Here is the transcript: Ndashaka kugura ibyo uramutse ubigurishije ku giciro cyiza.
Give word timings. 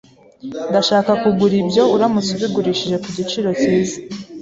Ndashaka 0.69 1.11
kugura 1.21 1.55
ibyo 1.63 1.83
uramutse 1.95 2.29
ubigurishije 2.33 2.95
ku 3.03 3.09
giciro 3.17 3.49
cyiza. 3.61 3.97